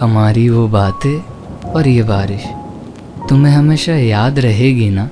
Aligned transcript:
हमारी 0.00 0.48
वो 0.48 0.68
बातें 0.68 1.22
और 1.72 1.88
ये 1.88 2.02
बारिश। 2.02 2.44
तुम्हें 3.28 3.52
हमेशा 3.52 3.94
याद 3.94 4.38
रहेगी 4.38 4.90
ना? 4.90 5.10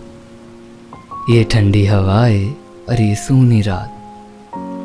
ये 1.30 1.44
ठंडी 1.44 1.86
हवाएँ 1.86 2.56
और 2.88 3.00
ये 3.00 3.14
सूनी 3.14 3.60
रात। 3.60 3.90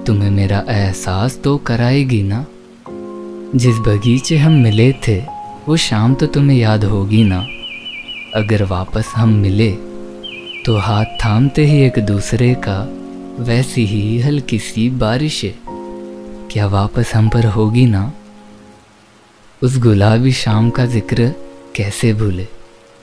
तुम्हें 0.07 0.31
मेरा 0.31 0.63
एहसास 0.67 1.39
तो 1.43 1.57
कराएगी 1.57 2.23
ना? 2.23 2.45
जिस 3.55 3.75
बगीचे 3.75 4.37
हम 4.37 4.51
मिले 4.51 4.93
थे, 5.07 5.23
वो 5.67 5.77
शाम 5.77 6.15
तो 6.15 6.25
तुम्हें 6.25 6.57
याद 6.57 6.83
होगी 6.83 7.23
ना? 7.23 7.39
अगर 8.35 8.63
वापस 8.63 9.13
हम 9.15 9.29
मिले 9.29 9.71
तो 10.65 10.77
हाथ 10.77 11.05
थामते 11.05 11.65
ही 11.65 11.81
एक 11.81 11.99
दूसरे 11.99 12.55
का, 12.67 12.89
वैसी 13.43 13.85
ही 13.85 14.19
हल्की 14.19 14.59
सी 14.59 14.89
बारिश। 14.89 15.41
क्या 16.51 16.67
वापस 16.67 17.11
हम 17.15 17.29
पर 17.29 17.45
होगी 17.45 17.85
ना? 17.85 18.13
उस 19.63 19.77
गुलाबी 19.77 20.31
शाम 20.31 20.69
का 20.69 20.85
ज़िक्र 20.85 21.35
कैसे 21.75 22.13
भूले, 22.13 22.47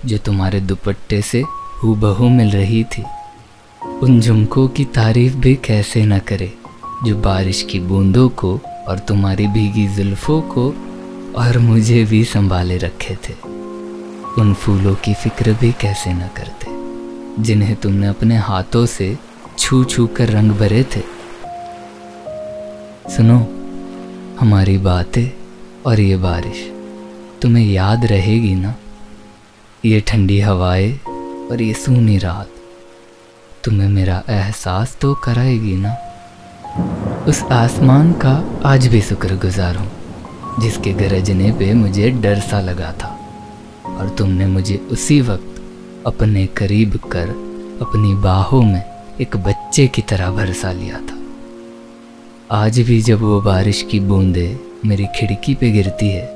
जो 0.06 0.18
तुम्हारे 0.18 0.60
दुपट्टे 0.60 1.22
से 1.22 1.42
हूबहू 1.84 2.28
मिल 2.28 2.50
रही 2.50 2.84
थी? 2.84 3.04
उन 4.02 4.20
झुमकों 4.20 4.68
की 4.68 4.84
तारीफ़ 4.84 5.34
भी 5.34 5.54
कैसे 5.54 6.04
न 6.06 6.18
करे, 6.18 6.52
जो 7.04 7.16
बारिश 7.16 7.62
की 7.62 7.80
बूंदों 7.80 8.28
को 8.28 8.60
और 8.88 8.98
तुम्हारी 8.98 9.46
भीगी 9.46 9.86
जुल्फों 9.88 10.40
को 10.40 10.68
और 11.36 11.58
मुझे 11.58 12.04
भी 12.04 12.24
संभाले 12.24 12.76
रखे 12.78 13.14
थे। 13.14 13.34
उन 14.40 14.54
फूलों 14.54 14.94
की 14.94 15.14
फ़िक्र 15.14 15.52
भी 15.52 15.72
कैसे 15.72 16.14
न 16.14 16.28
करते, 16.36 17.42
जिन्हें 17.42 17.76
तुमने 17.76 18.06
अपने 18.06 18.36
हाथों 18.36 18.86
से 18.86 19.16
छू 19.58 19.84
छू 19.84 20.06
कर 20.06 20.28
रंग 20.28 20.52
भरे 20.52 20.84
थे? 20.96 21.02
सुनो, 23.16 23.38
हमारी 24.40 24.78
बातें 24.78 25.45
और 25.86 26.00
ये 26.00 26.16
बारिश 26.16 26.56
तुम्हें 27.42 27.64
याद 27.64 28.04
रहेगी 28.06 28.54
ना? 28.54 28.74
ये 29.84 30.00
ठंडी 30.00 30.40
हवाएँ 30.40 30.92
और 31.50 31.62
ये 31.62 31.74
सूनी 31.74 32.16
रात, 32.18 32.48
तुम्हें 33.64 33.88
मेरा 33.88 34.22
एहसास 34.28 34.96
तो 35.00 35.14
कराएगी 35.14 35.76
ना? 35.76 35.94
उस 37.28 37.42
आसमान 37.52 38.12
का 38.12 38.34
आज 38.64 38.86
भी 38.86 39.00
शुक्रगुजार 39.00 39.76
हूँ, 39.76 39.90
जिसके 40.60 40.92
गरजने 40.92 41.52
पे 41.52 41.72
मुझे 41.74 42.10
डर 42.10 42.40
सा 42.40 42.60
लगा 42.60 42.92
था, 42.92 43.16
और 43.86 44.08
तुमने 44.08 44.46
मुझे 44.46 44.76
उसी 44.90 45.20
वक्त 45.20 45.62
अपने 46.06 46.46
करीब 46.46 46.96
कर 47.12 47.28
अपनी 47.82 48.14
बाहों 48.14 48.62
में 48.62 48.82
एक 49.20 49.36
बच्चे 49.36 49.86
की 49.86 50.02
तरह 50.02 50.30
भरसा 50.30 50.72
लिया 50.72 51.00
था। 51.00 51.18
आज 52.50 52.80
भी 52.80 53.02
जब 53.02 53.20
वो 53.20 53.40
बारिश 53.40 53.86
की 53.90 54.00
बूंदें 54.00 54.65
मेरी 54.84 55.06
खिड़की 55.06 55.54
पे 55.54 55.70
गिरती 55.70 56.08
है। 56.08 56.26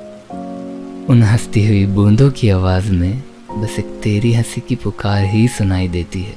उन 1.09 1.23
हंसती 1.23 1.67
हुई 1.67 1.85
बूंदों 1.85 2.31
की 2.31 2.49
आवाज़ 2.49 2.91
में 2.91 3.23
बस 3.51 3.79
एक 3.79 3.99
तेरी 4.03 4.33
हँसी 4.33 4.61
की 4.61 4.75
पुकार 4.75 5.23
ही 5.23 5.47
सुनाई 5.47 5.87
देती 5.87 6.21
है। 6.21 6.35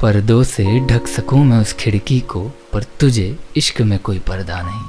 पर्दों 0.00 0.42
से 0.42 0.86
ढक 0.86 1.06
सकूँ 1.06 1.44
मैं 1.44 1.58
उस 1.58 1.72
खिड़की 1.72 2.20
को, 2.20 2.44
पर 2.72 2.82
तुझे 2.82 3.38
इश्क 3.56 3.80
में 3.80 3.98
कोई 3.98 4.18
पर्दा 4.18 4.62
नहीं। 4.62 4.84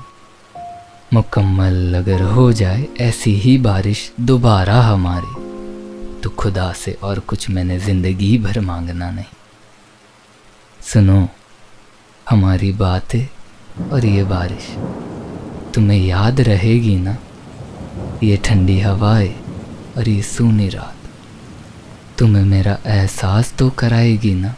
मुकम्मल 1.13 1.93
अगर 1.97 2.21
हो 2.21 2.51
जाए, 2.51 2.87
ऐसी 2.99 3.35
ही 3.35 3.57
बारिश 3.57 4.13
दोबारा 4.19 4.81
हमारी। 4.81 5.47
तो 6.21 6.29
खुदा 6.29 6.73
से 6.73 6.97
और 7.03 7.19
कुछ 7.19 7.49
मैंने 7.49 7.79
ज़िंदगी 7.79 8.37
भर 8.37 8.59
मांगना 8.59 9.11
नहीं। 9.11 9.35
सुनो, 10.81 11.27
हमारी 12.29 12.71
बातें 12.71 13.27
और 13.89 14.05
ये 14.05 14.23
बारिश। 14.23 14.75
तुम्हें 15.77 16.05
याद 16.05 16.41
रहेगी 16.41 16.95
ना? 16.95 17.17
ये 18.23 18.37
ठंडी 18.37 18.79
हवाएँ 18.79 19.35
और 19.97 20.09
ये 20.09 20.21
सूनी 20.21 20.69
रात। 20.69 20.95
तुम्हें 22.19 22.43
मेरा 22.43 22.77
एहसास 22.85 23.53
तो 23.53 23.69
कराएगी 23.69 24.33
ना? 24.33 24.55